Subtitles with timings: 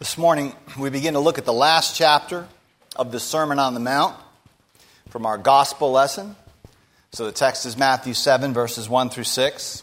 [0.00, 2.48] This morning, we begin to look at the last chapter
[2.96, 4.16] of the Sermon on the Mount
[5.10, 6.36] from our gospel lesson.
[7.12, 9.82] So the text is Matthew 7, verses 1 through 6.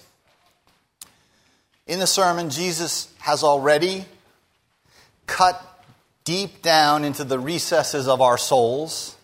[1.86, 4.06] In the sermon, Jesus has already
[5.28, 5.64] cut
[6.24, 9.16] deep down into the recesses of our souls,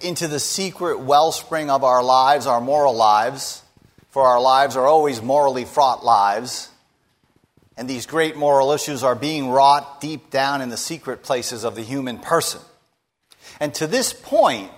[0.00, 3.64] into the secret wellspring of our lives, our moral lives,
[4.10, 6.68] for our lives are always morally fraught lives.
[7.76, 11.74] And these great moral issues are being wrought deep down in the secret places of
[11.74, 12.60] the human person.
[13.58, 14.70] And to this point,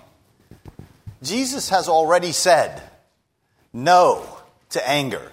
[1.22, 2.82] Jesus has already said
[3.72, 4.26] no
[4.70, 5.32] to anger,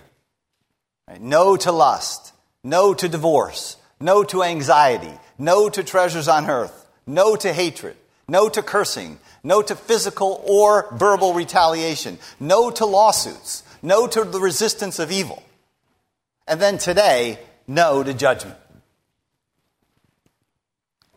[1.07, 1.21] right?
[1.21, 2.33] no to lust,
[2.63, 7.95] no to divorce, no to anxiety, no to treasures on earth, no to hatred,
[8.27, 14.39] no to cursing, no to physical or verbal retaliation, no to lawsuits, no to the
[14.39, 15.43] resistance of evil.
[16.47, 18.57] And then today, no to judgment.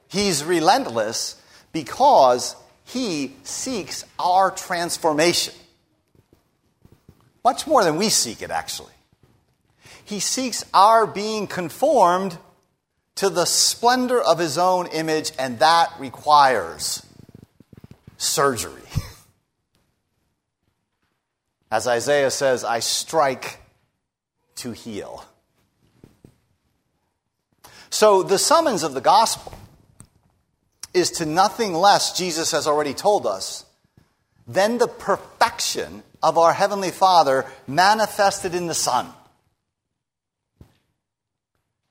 [0.09, 1.41] He's relentless
[1.73, 5.55] because he seeks our transformation.
[7.45, 8.93] Much more than we seek it, actually.
[10.05, 12.39] He seeks our being conformed
[13.17, 17.05] to the splendor of his own image, and that requires
[18.17, 18.73] surgery.
[21.71, 23.59] As Isaiah says, I strike
[24.57, 25.25] to heal.
[27.91, 29.55] So the summons of the gospel
[30.93, 33.65] is to nothing less, Jesus has already told us,
[34.47, 39.09] than the perfection of our Heavenly Father manifested in the Son.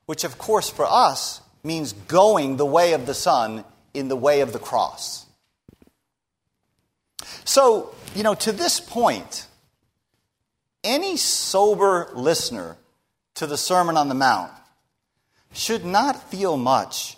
[0.06, 4.40] Which, of course, for us means going the way of the Son in the way
[4.40, 5.26] of the cross.
[7.44, 9.46] So, you know, to this point,
[10.82, 12.76] any sober listener
[13.34, 14.52] to the Sermon on the Mount
[15.56, 17.16] should not feel much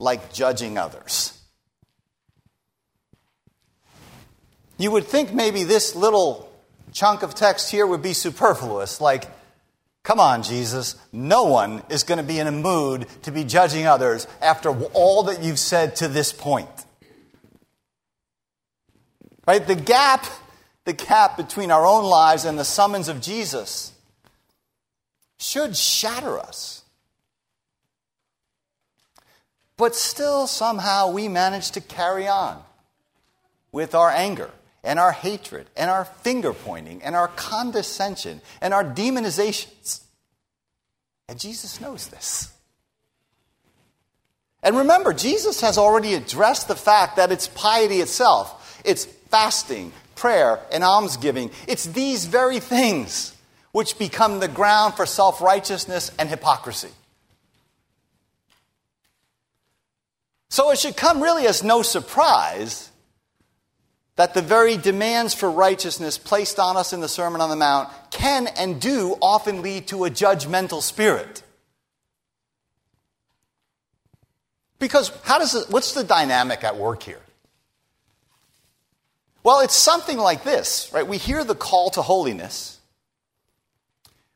[0.00, 1.38] like judging others.
[4.76, 6.50] You would think maybe this little
[6.92, 9.26] chunk of text here would be superfluous, like,
[10.02, 13.86] come on, Jesus, no one is going to be in a mood to be judging
[13.86, 16.68] others after all that you've said to this point.
[19.46, 19.64] Right?
[19.64, 20.26] The gap,
[20.86, 23.92] the gap between our own lives and the summons of Jesus
[25.38, 26.79] should shatter us.
[29.80, 32.62] But still, somehow, we manage to carry on
[33.72, 34.50] with our anger
[34.84, 40.02] and our hatred and our finger pointing and our condescension and our demonizations.
[41.30, 42.52] And Jesus knows this.
[44.62, 50.60] And remember, Jesus has already addressed the fact that it's piety itself, it's fasting, prayer,
[50.70, 51.52] and almsgiving.
[51.66, 53.34] It's these very things
[53.72, 56.90] which become the ground for self righteousness and hypocrisy.
[60.50, 62.90] So it should come really as no surprise
[64.16, 67.88] that the very demands for righteousness placed on us in the Sermon on the Mount
[68.10, 71.42] can and do often lead to a judgmental spirit.
[74.80, 77.22] Because how does it, what's the dynamic at work here?
[79.42, 81.06] Well, it's something like this, right?
[81.06, 82.78] We hear the call to holiness.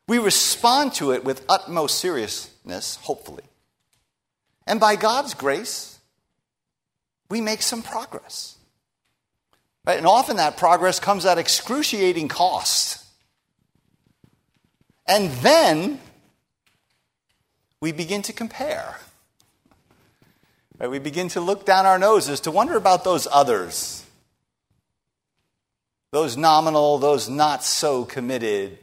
[0.07, 3.43] We respond to it with utmost seriousness, hopefully.
[4.65, 5.94] And by God's grace,
[7.29, 8.55] we make some progress.
[9.85, 9.97] Right?
[9.97, 13.03] And often that progress comes at excruciating cost.
[15.07, 15.99] And then
[17.79, 18.97] we begin to compare.
[20.79, 20.89] Right?
[20.89, 24.03] We begin to look down our noses to wonder about those others,
[26.11, 28.79] those nominal, those not so committed,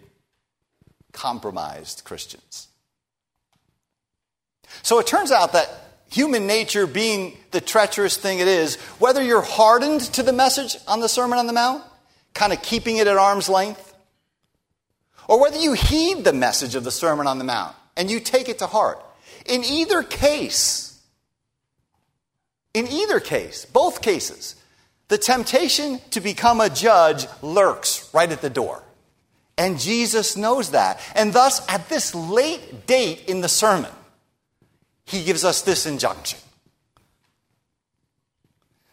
[1.12, 2.68] compromised Christians.
[4.82, 5.68] So it turns out that
[6.12, 11.00] human nature being the treacherous thing it is, whether you're hardened to the message on
[11.00, 11.82] the Sermon on the Mount,
[12.34, 13.94] kind of keeping it at arm's length,
[15.26, 18.48] or whether you heed the message of the Sermon on the Mount and you take
[18.48, 19.02] it to heart,
[19.46, 21.00] in either case,
[22.74, 24.56] in either case, both cases,
[25.08, 28.82] the temptation to become a judge lurks right at the door.
[29.58, 31.00] And Jesus knows that.
[31.14, 33.90] And thus, at this late date in the sermon,
[35.04, 36.38] he gives us this injunction.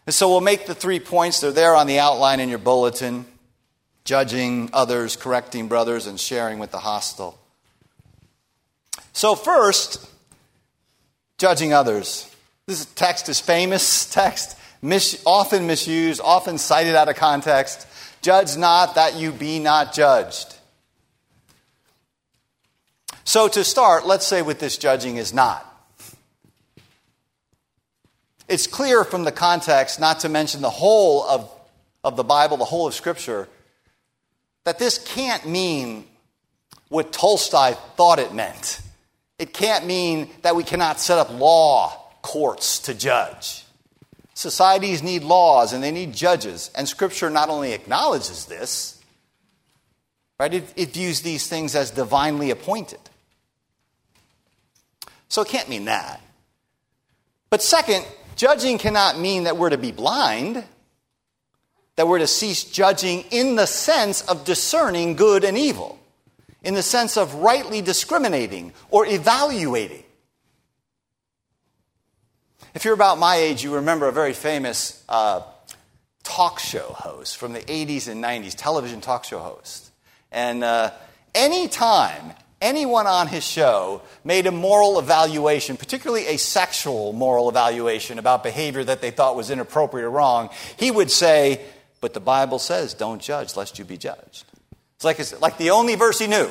[0.06, 1.40] And so we'll make the three points.
[1.40, 3.26] They're there on the outline in your bulletin
[4.10, 7.38] judging others, correcting brothers, and sharing with the hostile.
[9.14, 10.10] So, first,
[11.38, 12.28] judging others.
[12.66, 17.86] This text is famous text, mis- often misused, often cited out of context.
[18.24, 20.56] Judge not that you be not judged.
[23.26, 25.69] So, to start, let's say what this judging is not.
[28.50, 31.52] It's clear from the context, not to mention the whole of,
[32.04, 33.48] of the Bible, the whole of Scripture,
[34.64, 36.06] that this can't mean
[36.90, 38.82] what Tolstoy thought it meant.
[39.38, 43.66] It can't mean that we cannot set up law courts to judge.
[44.34, 49.00] Societies need laws and they need judges, and Scripture not only acknowledges this,
[50.40, 53.00] right, it, it views these things as divinely appointed.
[55.28, 56.20] So it can't mean that.
[57.52, 58.06] But second,
[58.40, 60.64] judging cannot mean that we're to be blind,
[61.98, 66.00] that we're to cease judging in the sense of discerning good and evil,
[66.64, 70.06] in the sense of rightly discriminating or evaluating.
[72.74, 75.42] If you're about my age, you remember a very famous uh,
[76.24, 79.92] talk show host from the 80s and 90s, television talk show host.
[80.32, 80.92] And uh,
[81.36, 88.44] anytime anyone on his show made a moral evaluation, particularly a sexual moral evaluation about
[88.44, 91.62] behavior that they thought was inappropriate or wrong, he would say,
[92.02, 94.46] But the Bible says, don't judge lest you be judged.
[94.96, 96.50] It's like, it's like the only verse he knew.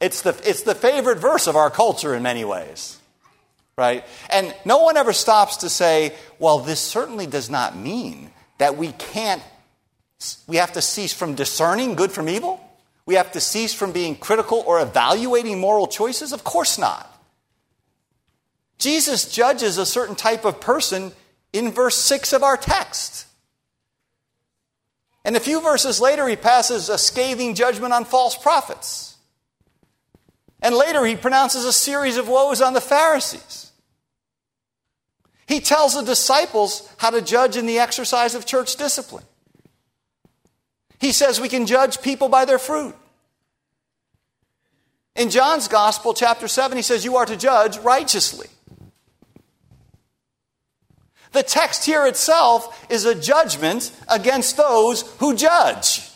[0.00, 2.98] It's the, it's the favorite verse of our culture in many ways.
[3.76, 4.04] Right?
[4.28, 8.92] And no one ever stops to say, well, this certainly does not mean that we
[8.92, 9.42] can't,
[10.46, 12.62] we have to cease from discerning good from evil.
[13.06, 16.32] We have to cease from being critical or evaluating moral choices?
[16.32, 17.06] Of course not.
[18.78, 21.12] Jesus judges a certain type of person
[21.52, 23.26] in verse 6 of our text.
[25.24, 29.16] And a few verses later, he passes a scathing judgment on false prophets.
[30.62, 33.72] And later, he pronounces a series of woes on the Pharisees.
[35.46, 39.24] He tells the disciples how to judge in the exercise of church discipline.
[41.00, 42.94] He says we can judge people by their fruit.
[45.16, 48.48] In John's Gospel, chapter 7, he says, You are to judge righteously.
[51.32, 56.06] The text here itself is a judgment against those who judge.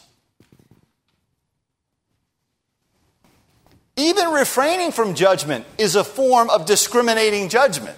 [3.96, 7.96] Even refraining from judgment is a form of discriminating judgment.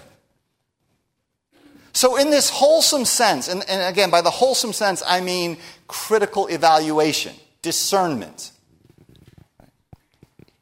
[1.97, 5.57] So, in this wholesome sense, and, and, again, by the wholesome sense, I mean
[5.87, 7.33] critical evaluation,
[7.63, 8.51] discernment.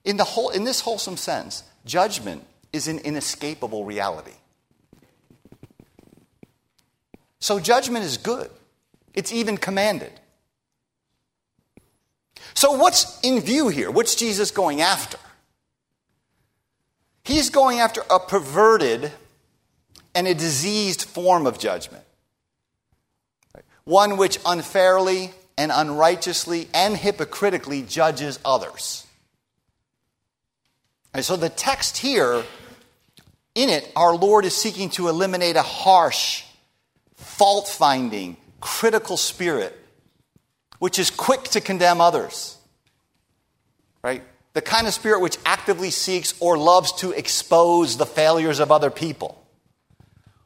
[0.06, 4.32] In, the whole, in this wholesome sense, judgment is an inescapable reality.
[7.40, 8.50] So, judgment is good,
[9.14, 10.14] it's even commanded.
[12.54, 13.92] So, what's in view here?
[13.92, 15.18] What's Jesus going after?
[17.26, 19.12] He's going after a perverted
[20.16, 22.04] and a diseased form of judgment.
[23.84, 29.06] One which unfairly and unrighteously and hypocritically judges others.
[31.14, 32.44] And so the text here,
[33.54, 36.44] in it, our Lord is seeking to eliminate a harsh,
[37.16, 39.78] fault finding, critical spirit,
[40.80, 42.58] which is quick to condemn others.
[44.04, 44.24] Right?
[44.54, 48.90] The kind of spirit which actively seeks or loves to expose the failures of other
[48.90, 49.45] people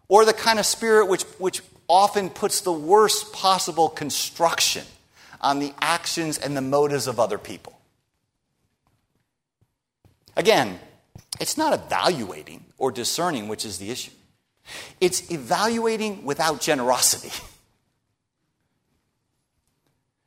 [0.10, 4.84] or the kind of spirit which, which often puts the worst possible construction
[5.40, 7.80] on the actions and the motives of other people.
[10.36, 10.80] Again,
[11.40, 14.12] it's not evaluating or discerning which is the issue.
[15.00, 17.32] It's evaluating without generosity.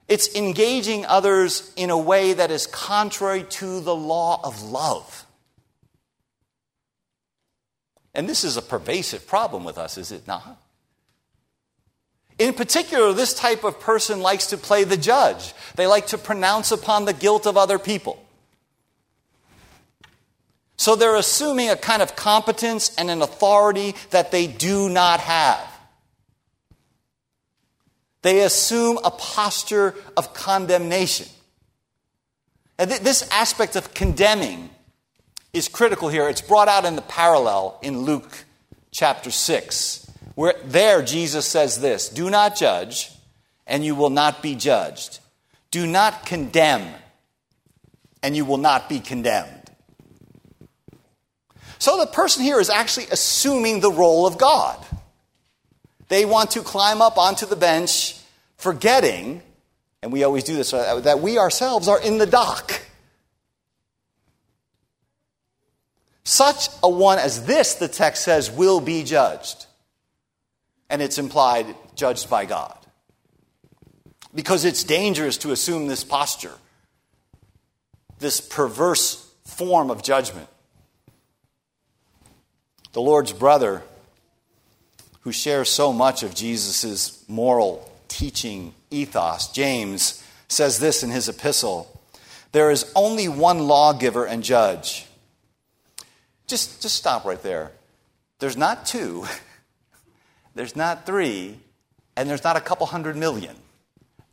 [0.08, 5.21] It's engaging others in a way that is contrary to the law of love.
[8.14, 10.60] And this is a pervasive problem with us, is it not?
[12.38, 15.54] In particular, this type of person likes to play the judge.
[15.76, 18.24] They like to pronounce upon the guilt of other people.
[20.76, 25.60] So they're assuming a kind of competence and an authority that they do not have.
[28.22, 31.28] They assume a posture of condemnation.
[32.78, 34.70] And th- this aspect of condemning
[35.52, 36.28] is critical here.
[36.28, 38.44] It's brought out in the parallel in Luke
[38.90, 43.10] chapter 6, where there Jesus says this Do not judge,
[43.66, 45.20] and you will not be judged.
[45.70, 46.94] Do not condemn,
[48.22, 49.70] and you will not be condemned.
[51.78, 54.78] So the person here is actually assuming the role of God.
[56.08, 58.18] They want to climb up onto the bench,
[58.56, 59.42] forgetting,
[60.02, 62.81] and we always do this, uh, that we ourselves are in the dock.
[66.24, 69.66] Such a one as this, the text says, will be judged.
[70.88, 72.78] And it's implied judged by God.
[74.34, 76.54] Because it's dangerous to assume this posture,
[78.18, 80.48] this perverse form of judgment.
[82.92, 83.82] The Lord's brother
[85.22, 92.00] who shares so much of Jesus' moral teaching ethos, James, says this in his epistle
[92.52, 95.06] There is only one lawgiver and judge.
[96.52, 97.72] Just, just stop right there.
[98.38, 99.24] There's not two,
[100.54, 101.58] there's not three,
[102.14, 103.56] and there's not a couple hundred million.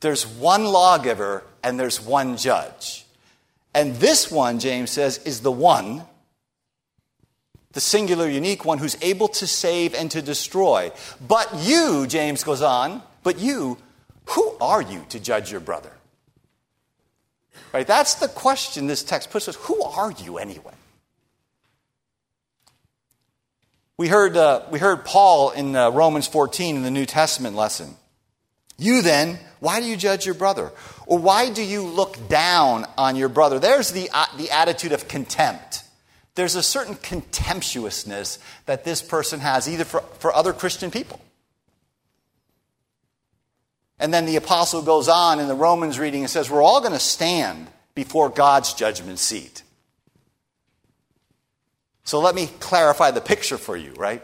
[0.02, 3.06] There's one lawgiver and there's one judge.
[3.74, 6.02] And this one, James says, is the one,
[7.72, 10.92] the singular, unique one who's able to save and to destroy.
[11.26, 13.78] But you, James goes on, but you,
[14.26, 15.94] who are you to judge your brother?
[17.72, 17.88] Right?
[17.88, 19.56] That's the question this text puts us.
[19.56, 20.74] Who are you anyway?
[24.00, 27.96] We heard, uh, we heard Paul in uh, Romans 14 in the New Testament lesson.
[28.78, 30.72] You then, why do you judge your brother?
[31.06, 33.60] Or why do you look down on your brother?
[33.60, 35.84] There's the, uh, the attitude of contempt.
[36.36, 41.20] There's a certain contemptuousness that this person has, either for, for other Christian people.
[44.00, 46.94] And then the apostle goes on in the Romans reading and says, We're all going
[46.94, 49.62] to stand before God's judgment seat.
[52.10, 54.24] So let me clarify the picture for you, right?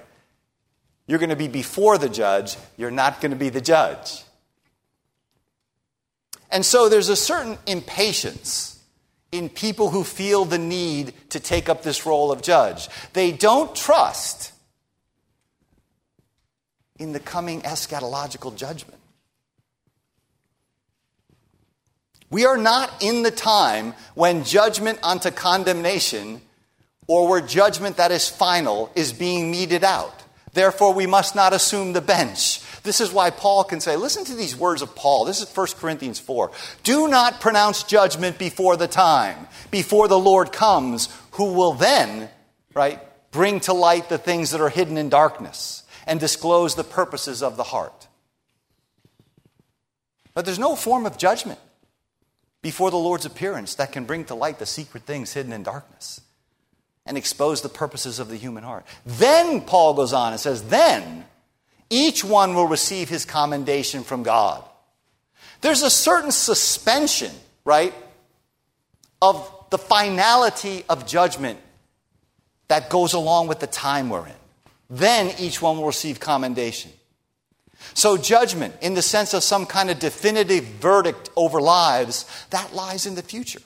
[1.06, 4.24] You're going to be before the judge, you're not going to be the judge.
[6.50, 8.84] And so there's a certain impatience
[9.32, 12.90] in people who feel the need to take up this role of judge.
[13.14, 14.52] They don't trust
[16.98, 19.00] in the coming eschatological judgment.
[22.32, 26.42] We are not in the time when judgment unto condemnation
[27.08, 30.24] or where judgment that is final is being meted out.
[30.54, 32.62] Therefore, we must not assume the bench.
[32.84, 35.26] This is why Paul can say, listen to these words of Paul.
[35.26, 36.50] This is 1 Corinthians 4.
[36.84, 42.30] Do not pronounce judgment before the time, before the Lord comes, who will then,
[42.74, 47.44] right, bring to light the things that are hidden in darkness and disclose the purposes
[47.44, 48.08] of the heart.
[50.34, 51.60] But there's no form of judgment
[52.62, 56.22] before the Lord's appearance that can bring to light the secret things hidden in darkness
[57.06, 58.86] and expose the purposes of the human heart.
[59.06, 61.26] Then, Paul goes on and says, then
[61.90, 64.64] each one will receive his commendation from God.
[65.62, 67.32] There's a certain suspension,
[67.64, 67.94] right,
[69.22, 71.60] of the finality of judgment
[72.68, 74.34] that goes along with the time we're in.
[74.90, 76.92] Then each one will receive commendation.
[77.94, 83.06] So, judgment, in the sense of some kind of definitive verdict over lives, that lies
[83.06, 83.62] in the future.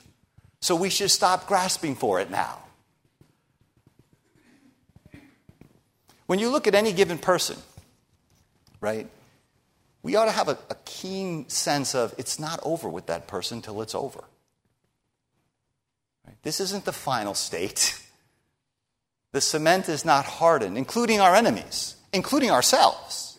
[0.60, 2.58] So, we should stop grasping for it now.
[6.30, 7.56] When you look at any given person,
[8.80, 9.08] right,
[10.00, 13.60] we ought to have a, a keen sense of it's not over with that person
[13.60, 14.22] till it's over.
[16.24, 16.36] Right?
[16.44, 18.00] This isn't the final state.
[19.32, 23.38] The cement is not hardened, including our enemies, including ourselves.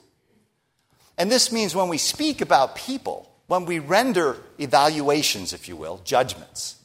[1.17, 5.99] And this means when we speak about people, when we render evaluations, if you will,
[6.05, 6.77] judgments,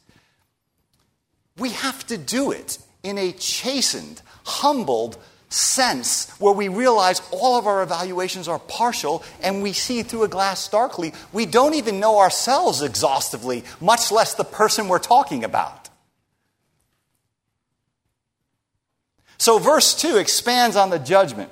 [1.56, 7.66] we have to do it in a chastened, humbled, sense where we realize all of
[7.66, 11.12] our evaluations are partial and we see through a glass darkly.
[11.32, 15.88] We don't even know ourselves exhaustively, much less the person we're talking about.
[19.38, 21.50] So, verse 2 expands on the judgment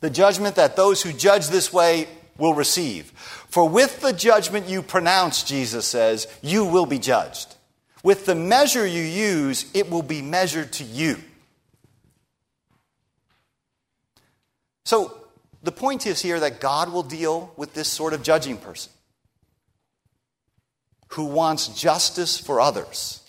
[0.00, 2.06] the judgment that those who judge this way
[2.38, 3.10] will receive.
[3.48, 7.54] For with the judgment you pronounce, Jesus says, you will be judged.
[8.02, 11.16] With the measure you use, it will be measured to you.
[14.86, 15.18] So
[15.64, 18.92] the point is here that God will deal with this sort of judging person
[21.08, 23.20] who wants justice for others.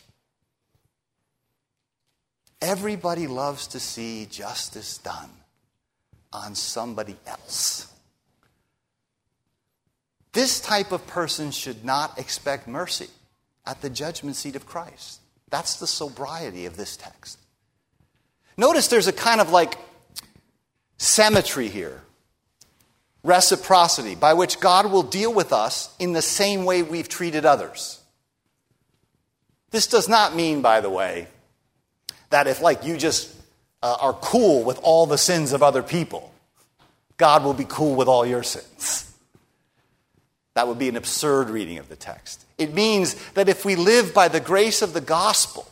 [2.61, 5.31] Everybody loves to see justice done
[6.31, 7.91] on somebody else.
[10.33, 13.07] This type of person should not expect mercy
[13.65, 15.21] at the judgment seat of Christ.
[15.49, 17.39] That's the sobriety of this text.
[18.57, 19.75] Notice there's a kind of like
[20.97, 22.01] Symmetry here.
[23.23, 27.99] Reciprocity, by which God will deal with us in the same way we've treated others.
[29.71, 31.27] This does not mean, by the way,
[32.29, 33.33] that if, like, you just
[33.83, 36.31] uh, are cool with all the sins of other people,
[37.17, 39.11] God will be cool with all your sins.
[40.53, 42.43] That would be an absurd reading of the text.
[42.57, 45.67] It means that if we live by the grace of the gospel,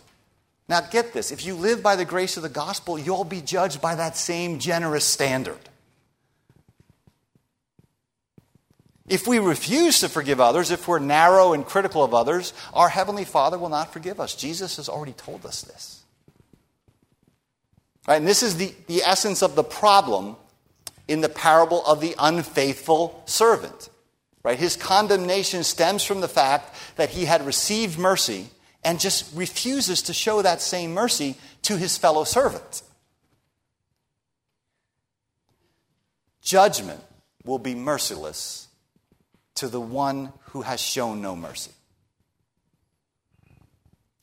[0.67, 3.81] now, get this if you live by the grace of the gospel, you'll be judged
[3.81, 5.59] by that same generous standard.
[9.07, 13.25] If we refuse to forgive others, if we're narrow and critical of others, our Heavenly
[13.25, 14.33] Father will not forgive us.
[14.33, 16.03] Jesus has already told us this.
[18.07, 20.35] Right, and this is the, the essence of the problem
[21.07, 23.89] in the parable of the unfaithful servant.
[24.41, 24.57] Right?
[24.57, 28.47] His condemnation stems from the fact that he had received mercy
[28.85, 32.83] and just refuses to show that same mercy to his fellow servants.
[36.43, 37.01] Judgment
[37.43, 38.67] will be merciless
[39.55, 41.71] to the one who has shown no mercy.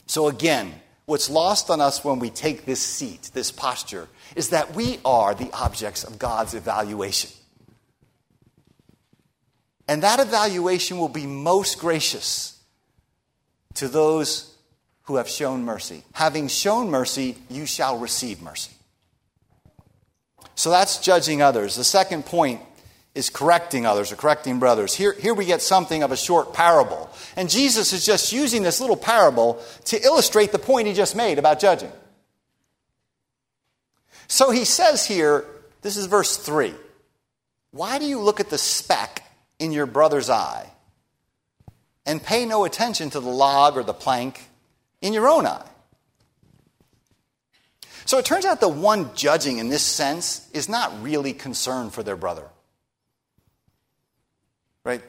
[0.06, 0.72] So, again,
[1.06, 5.34] what's lost on us when we take this seat, this posture, is that we are
[5.34, 7.30] the objects of God's evaluation.
[9.88, 12.60] And that evaluation will be most gracious
[13.74, 14.51] to those
[15.12, 16.02] who have shown mercy.
[16.14, 18.72] Having shown mercy, you shall receive mercy.
[20.54, 21.76] So that's judging others.
[21.76, 22.62] The second point
[23.14, 24.94] is correcting others or correcting brothers.
[24.94, 27.10] Here, here we get something of a short parable.
[27.36, 31.38] And Jesus is just using this little parable to illustrate the point he just made
[31.38, 31.92] about judging.
[34.28, 35.44] So he says here,
[35.82, 36.72] this is verse 3
[37.72, 39.24] Why do you look at the speck
[39.58, 40.70] in your brother's eye
[42.06, 44.48] and pay no attention to the log or the plank
[45.02, 45.66] in your own eye?
[48.04, 52.02] So it turns out the one judging in this sense is not really concerned for
[52.02, 52.44] their brother.
[54.84, 55.02] Right?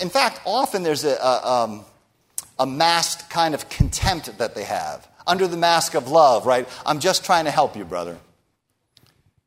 [0.00, 1.84] In fact, often there's a, a, um,
[2.58, 6.68] a masked kind of contempt that they have under the mask of love, right?
[6.84, 8.16] I'm just trying to help you, brother.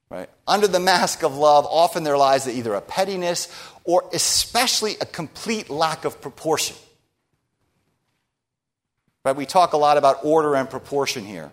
[0.10, 0.30] Right?
[0.48, 3.48] Under the mask of love, often there lies either a pettiness
[3.84, 6.76] or especially a complete lack of proportion.
[9.38, 11.52] We talk a lot about order and proportion here.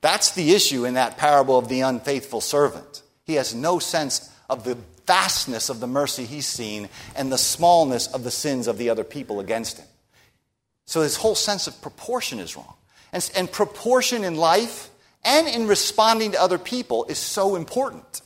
[0.00, 3.02] That's the issue in that parable of the unfaithful servant.
[3.24, 8.08] He has no sense of the vastness of the mercy he's seen and the smallness
[8.08, 9.86] of the sins of the other people against him.
[10.86, 12.74] So his whole sense of proportion is wrong.
[13.12, 14.90] And, and proportion in life
[15.24, 18.22] and in responding to other people is so important.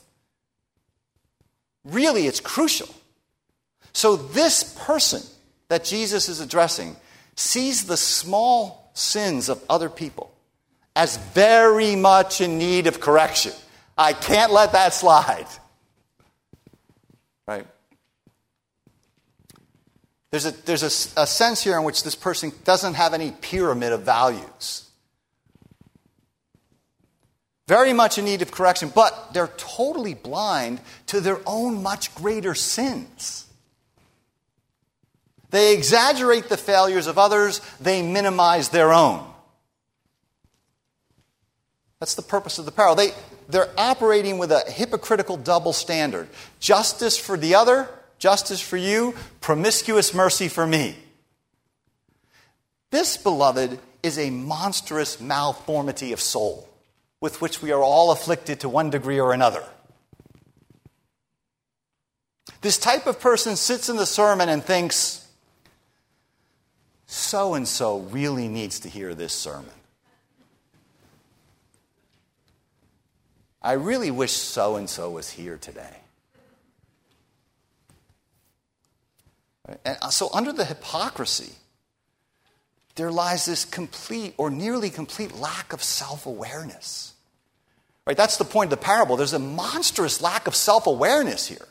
[1.84, 2.88] Really, it's crucial.
[3.92, 5.22] So, this person
[5.68, 6.96] that Jesus is addressing
[7.36, 10.32] sees the small sins of other people
[10.96, 13.52] as very much in need of correction.
[13.96, 15.46] I can't let that slide.
[17.46, 17.66] Right?
[20.30, 23.92] There's, a, there's a, a sense here in which this person doesn't have any pyramid
[23.92, 24.88] of values.
[27.68, 32.54] Very much in need of correction, but they're totally blind to their own much greater
[32.54, 33.45] sins.
[35.50, 39.24] They exaggerate the failures of others, they minimize their own.
[42.00, 42.96] That's the purpose of the parable.
[42.96, 43.12] They,
[43.48, 46.28] they're operating with a hypocritical double standard
[46.60, 50.96] justice for the other, justice for you, promiscuous mercy for me.
[52.90, 56.68] This, beloved, is a monstrous malformity of soul
[57.20, 59.64] with which we are all afflicted to one degree or another.
[62.60, 65.25] This type of person sits in the sermon and thinks,
[67.06, 69.70] so and so really needs to hear this sermon.
[73.62, 75.96] I really wish so and so was here today.
[79.84, 81.52] And uh, so, under the hypocrisy,
[82.94, 87.14] there lies this complete or nearly complete lack of self awareness.
[88.06, 88.16] Right?
[88.16, 89.16] That's the point of the parable.
[89.16, 91.66] There's a monstrous lack of self awareness here.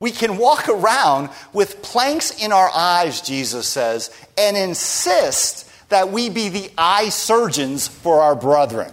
[0.00, 6.28] We can walk around with planks in our eyes, Jesus says, and insist that we
[6.28, 8.92] be the eye surgeons for our brethren.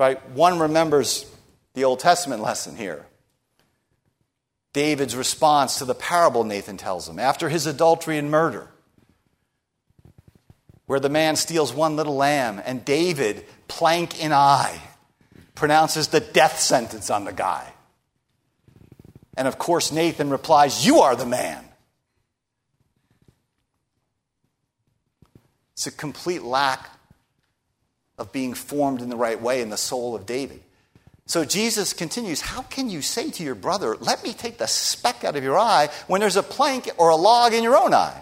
[0.00, 0.28] Right?
[0.30, 1.30] One remembers
[1.74, 3.06] the Old Testament lesson here.
[4.72, 8.68] David's response to the parable Nathan tells him after his adultery and murder,
[10.86, 14.80] where the man steals one little lamb and David, plank in eye,
[15.62, 17.72] pronounces the death sentence on the guy.
[19.36, 21.64] And of course, Nathan replies, You are the man.
[25.74, 26.90] It's a complete lack
[28.18, 30.60] of being formed in the right way in the soul of David.
[31.26, 35.22] So Jesus continues, How can you say to your brother, Let me take the speck
[35.22, 38.20] out of your eye, when there's a plank or a log in your own eye?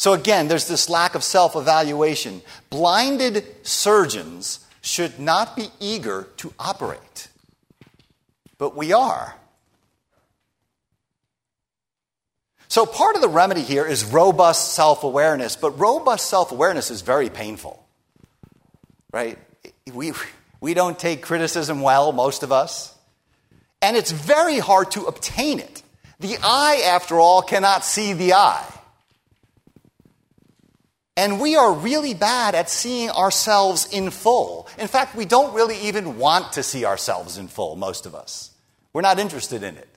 [0.00, 2.40] So again, there's this lack of self evaluation.
[2.70, 7.28] Blinded surgeons should not be eager to operate,
[8.56, 9.36] but we are.
[12.68, 17.02] So, part of the remedy here is robust self awareness, but robust self awareness is
[17.02, 17.86] very painful,
[19.12, 19.38] right?
[19.92, 20.14] We,
[20.62, 22.96] we don't take criticism well, most of us,
[23.82, 25.82] and it's very hard to obtain it.
[26.20, 28.66] The eye, after all, cannot see the eye.
[31.16, 34.68] And we are really bad at seeing ourselves in full.
[34.78, 38.52] In fact, we don't really even want to see ourselves in full, most of us.
[38.92, 39.88] We're not interested in it.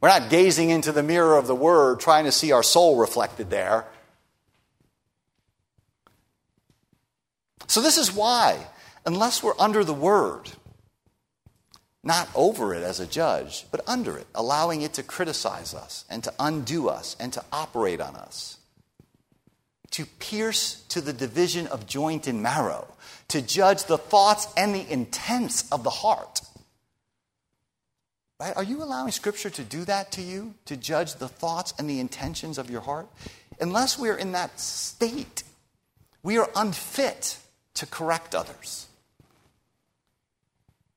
[0.00, 3.50] We're not gazing into the mirror of the Word, trying to see our soul reflected
[3.50, 3.86] there.
[7.68, 8.66] So, this is why,
[9.06, 10.50] unless we're under the Word,
[12.02, 16.24] not over it as a judge, but under it, allowing it to criticize us and
[16.24, 18.58] to undo us and to operate on us,
[19.92, 22.86] to pierce to the division of joint and marrow,
[23.28, 26.40] to judge the thoughts and the intents of the heart.
[28.40, 28.56] Right?
[28.56, 32.00] Are you allowing Scripture to do that to you, to judge the thoughts and the
[32.00, 33.06] intentions of your heart?
[33.60, 35.44] Unless we are in that state,
[36.22, 37.38] we are unfit
[37.74, 38.88] to correct others.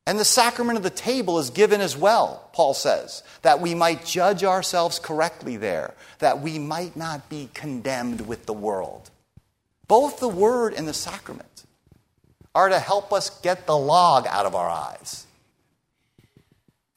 [0.07, 4.05] And the sacrament of the table is given as well, Paul says, that we might
[4.05, 9.09] judge ourselves correctly there, that we might not be condemned with the world.
[9.87, 11.63] Both the word and the sacrament
[12.53, 15.25] are to help us get the log out of our eyes.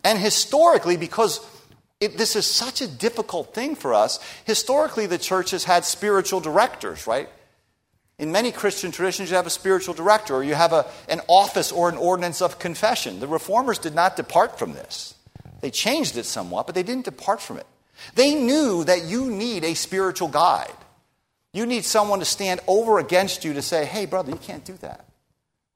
[0.05, 1.41] And historically, because
[2.01, 6.41] it, this is such a difficult thing for us, historically the church has had spiritual
[6.41, 7.29] directors, right?
[8.19, 11.71] In many Christian traditions, you have a spiritual director or you have a, an office
[11.71, 13.21] or an ordinance of confession.
[13.21, 15.15] The reformers did not depart from this.
[15.61, 17.67] They changed it somewhat, but they didn't depart from it.
[18.15, 20.73] They knew that you need a spiritual guide.
[21.53, 24.75] You need someone to stand over against you to say, hey, brother, you can't do
[24.75, 25.05] that.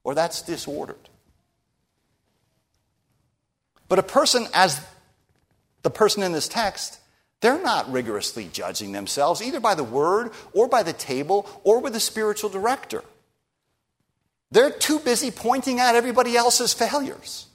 [0.04, 1.08] Or that's disordered.
[3.88, 4.84] But a person, as
[5.82, 6.98] the person in this text,
[7.42, 11.94] they're not rigorously judging themselves, either by the word or by the table or with
[11.96, 13.02] a spiritual director.
[14.52, 17.46] They're too busy pointing out everybody else's failures.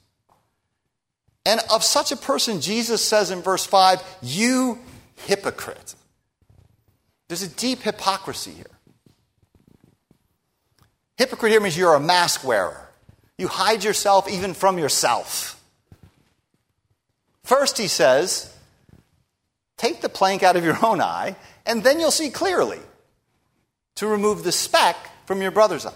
[1.46, 4.78] And of such a person, Jesus says in verse 5, You
[5.16, 5.96] hypocrite.
[7.30, 8.66] There's a deep hypocrisy here.
[11.18, 12.90] Hypocrite here means you're a mask wearer.
[13.38, 15.64] You hide yourself even from yourself.
[17.44, 18.54] First, he says,
[19.78, 21.36] Take the plank out of your own eye,
[21.66, 22.80] and then you'll see clearly
[23.96, 25.94] to remove the speck from your brother's eye.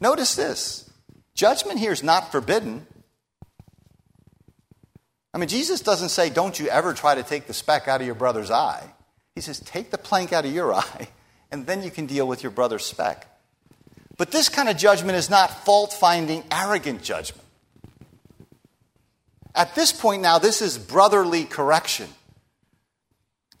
[0.00, 0.90] Notice this
[1.34, 2.86] judgment here is not forbidden.
[5.32, 8.06] I mean, Jesus doesn't say, don't you ever try to take the speck out of
[8.06, 8.92] your brother's eye.
[9.34, 11.08] He says, take the plank out of your eye,
[11.50, 13.26] and then you can deal with your brother's speck.
[14.16, 17.43] But this kind of judgment is not fault finding, arrogant judgment.
[19.54, 22.08] At this point now, this is brotherly correction.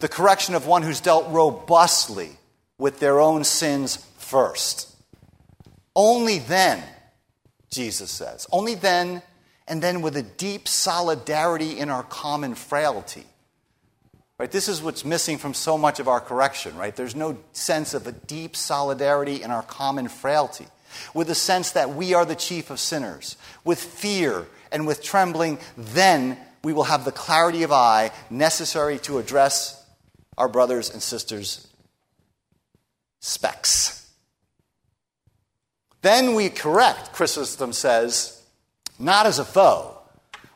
[0.00, 2.30] The correction of one who's dealt robustly
[2.78, 4.94] with their own sins first.
[5.94, 6.82] Only then,
[7.70, 9.22] Jesus says, only then,
[9.68, 13.24] and then with a deep solidarity in our common frailty.
[14.38, 14.50] Right?
[14.50, 16.94] This is what's missing from so much of our correction, right?
[16.94, 20.66] There's no sense of a deep solidarity in our common frailty,
[21.14, 25.58] with a sense that we are the chief of sinners, with fear and with trembling,
[25.78, 29.82] then we will have the clarity of eye necessary to address
[30.36, 31.68] our brothers and sisters'
[33.20, 34.10] specks.
[36.02, 38.42] Then we correct, Chrysostom says,
[38.98, 39.96] not as a foe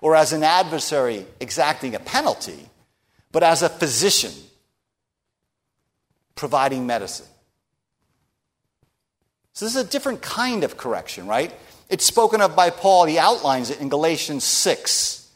[0.00, 2.68] or as an adversary exacting a penalty,
[3.30, 4.32] but as a physician
[6.34, 7.26] providing medicine.
[9.52, 11.52] So, this is a different kind of correction, right?
[11.88, 13.06] It's spoken of by Paul.
[13.06, 15.30] He outlines it in Galatians 6.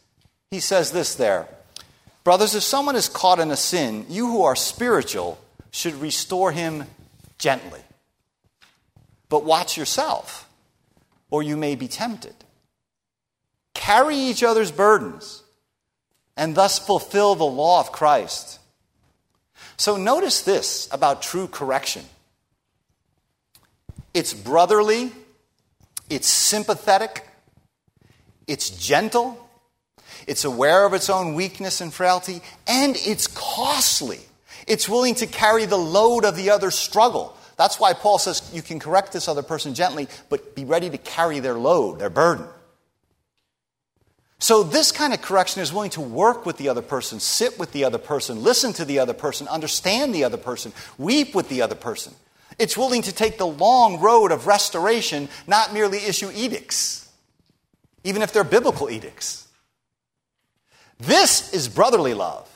[0.50, 1.48] He says this there
[2.24, 5.38] Brothers, if someone is caught in a sin, you who are spiritual
[5.70, 6.84] should restore him
[7.38, 7.80] gently.
[9.28, 10.48] But watch yourself,
[11.30, 12.34] or you may be tempted.
[13.74, 15.42] Carry each other's burdens,
[16.36, 18.60] and thus fulfill the law of Christ.
[19.78, 22.04] So notice this about true correction
[24.14, 25.10] it's brotherly
[26.12, 27.26] it's sympathetic,
[28.46, 29.38] it's gentle,
[30.26, 34.20] it's aware of its own weakness and frailty, and it's costly.
[34.66, 37.36] It's willing to carry the load of the other's struggle.
[37.56, 40.98] That's why Paul says you can correct this other person gently, but be ready to
[40.98, 42.46] carry their load, their burden.
[44.38, 47.70] So, this kind of correction is willing to work with the other person, sit with
[47.72, 51.62] the other person, listen to the other person, understand the other person, weep with the
[51.62, 52.12] other person.
[52.58, 57.08] It's willing to take the long road of restoration, not merely issue edicts,
[58.04, 59.48] even if they're biblical edicts.
[60.98, 62.48] This is brotherly love.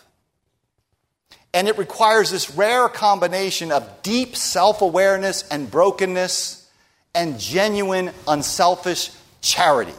[1.53, 6.71] And it requires this rare combination of deep self awareness and brokenness
[7.15, 9.95] and genuine, unselfish charity.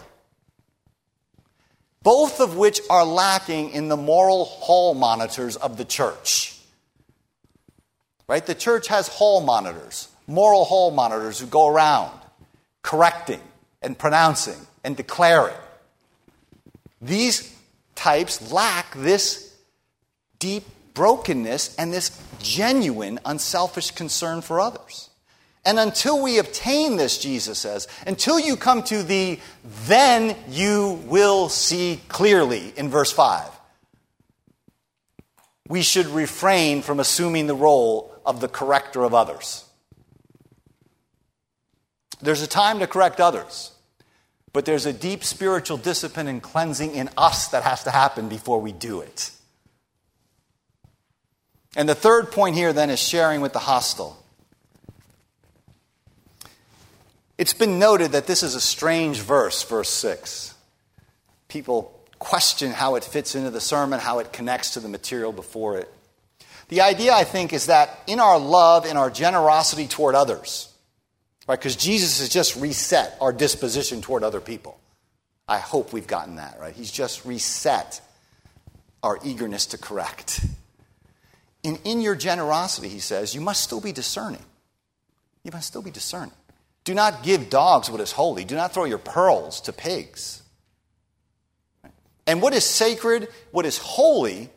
[2.04, 6.57] Both of which are lacking in the moral hall monitors of the church.
[8.28, 8.46] Right?
[8.46, 12.12] The church has hall monitors, moral hall monitors who go around
[12.82, 13.42] correcting
[13.82, 15.56] and pronouncing and declaring.
[17.02, 17.56] These
[17.96, 19.56] types lack this
[20.40, 20.64] deep
[20.94, 25.10] brokenness and this genuine, unselfish concern for others.
[25.66, 29.40] And until we obtain this, Jesus says, until you come to the
[29.86, 33.50] then you will see clearly in verse 5,
[35.68, 39.64] we should refrain from assuming the role of the corrector of others.
[42.22, 43.72] There's a time to correct others,
[44.52, 48.60] but there's a deep spiritual discipline and cleansing in us that has to happen before
[48.60, 49.32] we do it.
[51.76, 54.22] And the third point here then is sharing with the hostile.
[57.38, 60.56] It's been noted that this is a strange verse, verse 6.
[61.48, 65.78] People question how it fits into the sermon, how it connects to the material before
[65.78, 65.94] it.
[66.70, 70.74] The idea, I think, is that in our love, in our generosity toward others,
[71.48, 74.80] right, because Jesus has just reset our disposition toward other people.
[75.48, 76.76] I hope we've gotten that, right?
[76.76, 78.02] He's just reset
[79.02, 80.46] our eagerness to correct.
[81.64, 84.44] And in your generosity, he says, you must still be discerning.
[85.44, 86.34] You must still be discerning.
[86.84, 88.44] Do not give dogs what is holy.
[88.44, 90.42] Do not throw your pearls to pigs.
[92.26, 94.50] And what is sacred, what is holy,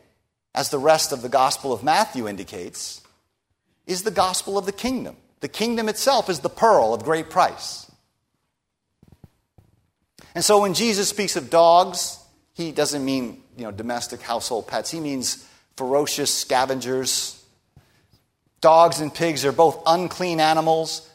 [0.53, 3.01] as the rest of the Gospel of Matthew indicates,
[3.87, 5.15] is the gospel of the kingdom.
[5.39, 7.89] The kingdom itself is the pearl of great price.
[10.35, 12.17] And so when Jesus speaks of dogs,
[12.53, 17.43] he doesn't mean you know, domestic household pets, he means ferocious scavengers.
[18.61, 21.09] Dogs and pigs are both unclean animals,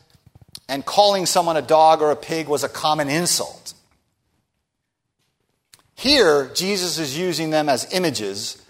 [0.69, 3.75] and calling someone a dog or a pig was a common insult.
[5.95, 8.61] Here, Jesus is using them as images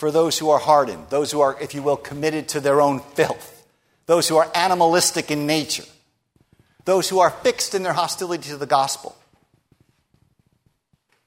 [0.00, 3.00] for those who are hardened, those who are, if you will, committed to their own
[3.00, 3.66] filth,
[4.06, 5.84] those who are animalistic in nature,
[6.86, 9.14] those who are fixed in their hostility to the gospel.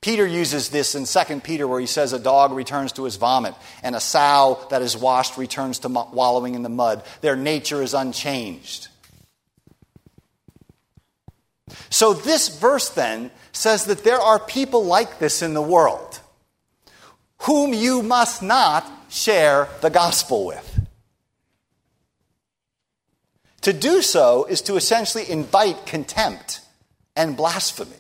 [0.02, 3.54] Peter uses this in 2 Peter, where he says, A dog returns to his vomit,
[3.84, 7.04] and a sow that is washed returns to wallowing in the mud.
[7.22, 8.88] Their nature is unchanged.
[11.92, 16.20] So, this verse then says that there are people like this in the world
[17.44, 20.80] whom you must not share the gospel with.
[23.62, 26.62] To do so is to essentially invite contempt
[27.16, 27.96] and blasphemy.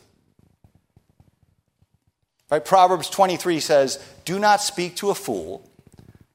[2.49, 2.63] Right?
[2.63, 5.67] Proverbs 23 says, Do not speak to a fool,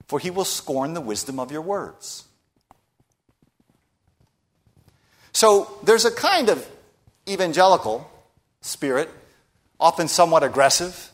[0.06, 2.24] for he will scorn the wisdom of your words.
[5.32, 6.66] So there's a kind of
[7.28, 8.10] evangelical
[8.60, 9.08] spirit,
[9.78, 11.12] often somewhat aggressive.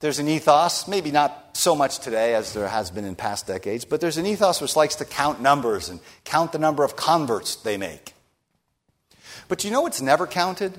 [0.00, 3.86] There's an ethos, maybe not so much today as there has been in past decades,
[3.86, 7.56] but there's an ethos which likes to count numbers and count the number of converts
[7.56, 8.12] they make.
[9.48, 10.78] But you know what's never counted?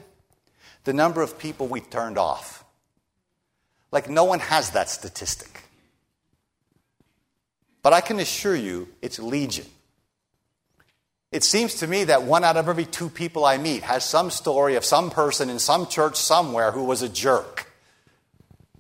[0.84, 2.64] The number of people we've turned off.
[3.92, 5.64] Like no one has that statistic.
[7.82, 9.66] But I can assure you it's legion.
[11.32, 14.30] It seems to me that one out of every two people I meet has some
[14.30, 17.67] story of some person in some church somewhere who was a jerk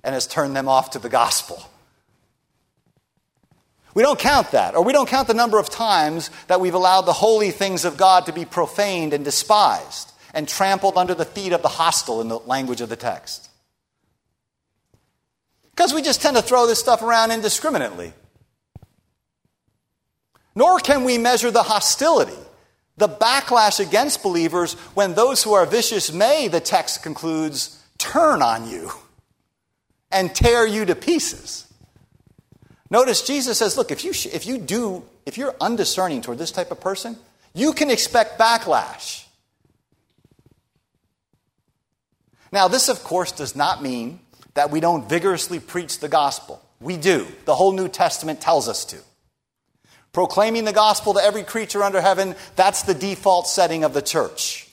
[0.07, 1.61] and has turned them off to the gospel.
[3.93, 7.01] We don't count that, or we don't count the number of times that we've allowed
[7.01, 11.51] the holy things of God to be profaned and despised and trampled under the feet
[11.51, 13.49] of the hostile in the language of the text.
[15.71, 18.13] Because we just tend to throw this stuff around indiscriminately.
[20.55, 22.31] Nor can we measure the hostility,
[22.95, 28.69] the backlash against believers when those who are vicious may, the text concludes, turn on
[28.69, 28.89] you
[30.11, 31.71] and tear you to pieces.
[32.89, 36.71] Notice Jesus says, look, if you, if you do, if you're undiscerning toward this type
[36.71, 37.17] of person,
[37.53, 39.25] you can expect backlash.
[42.51, 44.21] Now, this, of course, does not mean
[44.53, 46.61] that we don't vigorously preach the gospel.
[46.79, 47.27] We do.
[47.45, 48.97] The whole New Testament tells us to.
[50.13, 54.66] Proclaiming the gospel to every creature under heaven, that's the default setting of the church.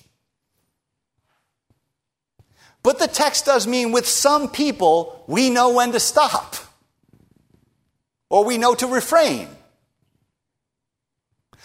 [2.84, 6.54] But the text does mean with some people, we know when to stop,
[8.28, 9.48] or we know to refrain.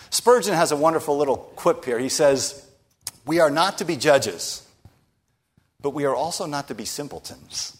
[0.09, 1.99] Spurgeon has a wonderful little quip here.
[1.99, 2.65] He says,
[3.25, 4.65] We are not to be judges,
[5.81, 7.77] but we are also not to be simpletons.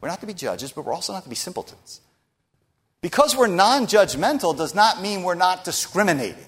[0.00, 2.00] We're not to be judges, but we're also not to be simpletons.
[3.02, 6.46] Because we're non judgmental does not mean we're not discriminating.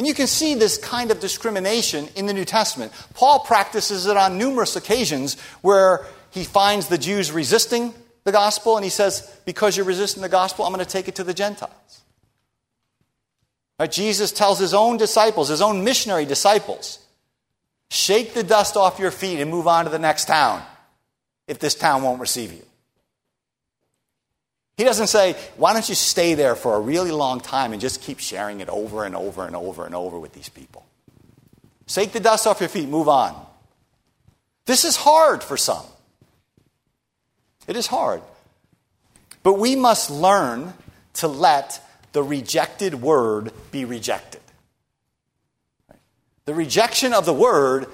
[0.00, 2.90] And you can see this kind of discrimination in the New Testament.
[3.12, 7.92] Paul practices it on numerous occasions where he finds the Jews resisting
[8.24, 11.16] the gospel, and he says, Because you're resisting the gospel, I'm going to take it
[11.16, 12.00] to the Gentiles.
[13.78, 13.92] Right?
[13.92, 16.98] Jesus tells his own disciples, his own missionary disciples,
[17.90, 20.62] shake the dust off your feet and move on to the next town
[21.46, 22.64] if this town won't receive you.
[24.80, 28.00] He doesn't say, why don't you stay there for a really long time and just
[28.00, 30.86] keep sharing it over and over and over and over with these people?
[31.86, 33.38] Shake the dust off your feet, move on.
[34.64, 35.84] This is hard for some.
[37.66, 38.22] It is hard.
[39.42, 40.72] But we must learn
[41.16, 41.78] to let
[42.12, 44.40] the rejected word be rejected.
[46.46, 47.84] The rejection of the word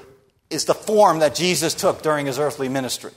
[0.51, 3.11] is the form that Jesus took during his earthly ministry.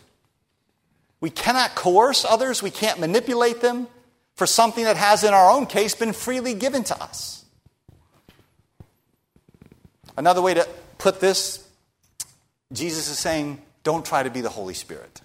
[1.22, 3.88] We cannot coerce others, we can't manipulate them
[4.36, 7.44] for something that has, in our own case, been freely given to us.
[10.16, 11.66] Another way to put this
[12.72, 15.22] Jesus is saying, don't try to be the Holy Spirit.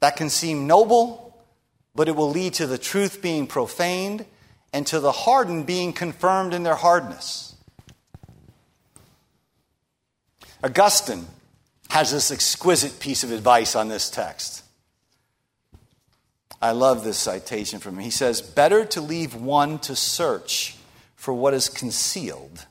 [0.00, 1.36] That can seem noble,
[1.94, 4.24] but it will lead to the truth being profaned
[4.72, 7.56] and to the hardened being confirmed in their hardness.
[10.62, 11.26] Augustine
[11.90, 14.64] has this exquisite piece of advice on this text.
[16.60, 18.02] I love this citation from him.
[18.02, 20.76] He says, Better to leave one to search
[21.14, 22.66] for what is concealed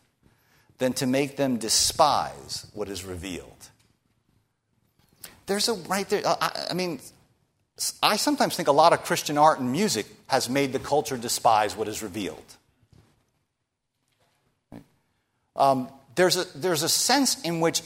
[0.77, 3.69] than to make them despise what is revealed.
[5.45, 6.21] There's a right there.
[6.25, 6.99] I, I mean,
[8.03, 11.75] I sometimes think a lot of Christian art and music has made the culture despise
[11.75, 12.43] what is revealed.
[15.55, 17.81] Um, there's, a, there's a sense in which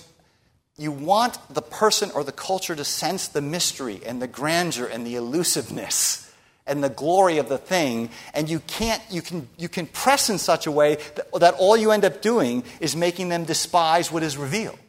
[0.81, 5.05] you want the person or the culture to sense the mystery and the grandeur and
[5.05, 6.33] the elusiveness
[6.65, 10.39] and the glory of the thing and you can't you can you can press in
[10.39, 14.23] such a way that, that all you end up doing is making them despise what
[14.23, 14.79] is revealed.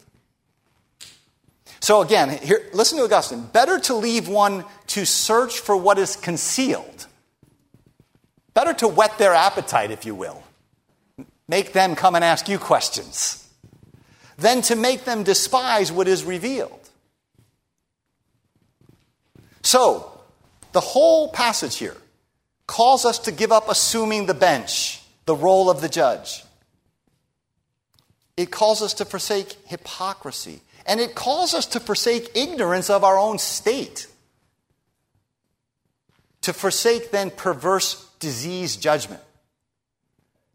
[1.81, 3.43] So again here listen to augustine.
[3.53, 7.07] Better to leave one to search for what is concealed.
[8.55, 10.43] Better to whet their appetite if you will.
[11.49, 13.42] Make them come and ask you questions
[14.39, 16.83] than to make them despise what is revealed
[19.63, 20.21] so
[20.73, 21.97] the whole passage here
[22.67, 26.45] calls us to give up assuming the bench, the role of the judge.
[28.37, 30.63] It calls us to forsake hypocrisy.
[30.87, 34.09] And it calls us to forsake ignorance of our own state.
[36.41, 39.23] To forsake then perverse disease judgment.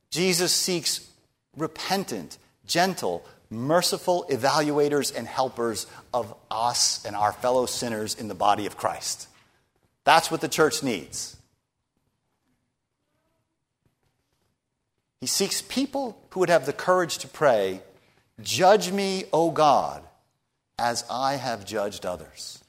[0.09, 1.07] Jesus seeks
[1.55, 8.65] repentant, gentle, merciful evaluators and helpers of us and our fellow sinners in the body
[8.65, 9.27] of Christ.
[10.03, 11.38] That's what the church needs.
[15.21, 17.81] He seeks people who would have the courage to pray,
[18.41, 20.03] Judge me, O God,
[20.77, 22.63] as I have judged others.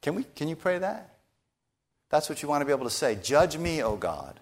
[0.00, 1.16] Can, we, can you pray that?
[2.08, 3.16] That's what you want to be able to say.
[3.16, 4.40] Judge me, O God,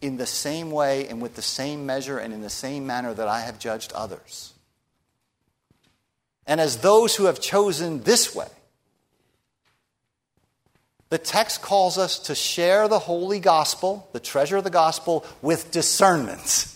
[0.00, 3.28] in the same way and with the same measure and in the same manner that
[3.28, 4.52] I have judged others.
[6.46, 8.48] And as those who have chosen this way,
[11.08, 15.70] the text calls us to share the holy gospel, the treasure of the gospel, with
[15.70, 16.72] discernment.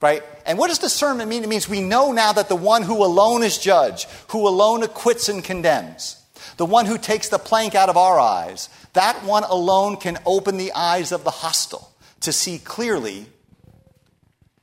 [0.00, 0.22] Right?
[0.46, 1.42] And what does discernment mean?
[1.42, 5.28] It means we know now that the one who alone is judge, who alone acquits
[5.28, 6.22] and condemns,
[6.56, 10.56] the one who takes the plank out of our eyes, that one alone can open
[10.56, 13.26] the eyes of the hostile to see clearly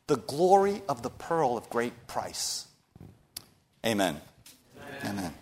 [0.07, 2.67] the glory of the pearl of great price.
[3.85, 4.19] Amen.
[4.77, 5.17] Amen.
[5.17, 5.33] Amen.